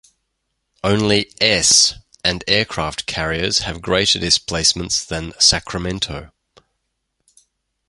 [0.83, 1.93] Only s
[2.23, 6.31] and aircraft carriers have greater displacements than "Sacramento".